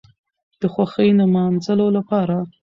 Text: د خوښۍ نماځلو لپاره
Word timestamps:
د 0.59 0.61
خوښۍ 0.73 1.09
نماځلو 1.19 1.87
لپاره 1.97 2.35